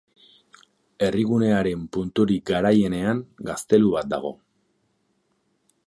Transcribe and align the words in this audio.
Herrigunearen 1.07 1.83
punturik 1.97 2.47
garaienean, 2.53 3.23
gaztelu 3.51 3.93
bat 3.99 4.11
dago. 4.15 4.33